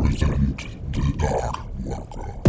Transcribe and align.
present 0.00 0.66
the 0.92 1.12
Dark 1.18 1.56
Worker. 1.84 2.47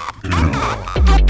Yeah. 0.00 1.29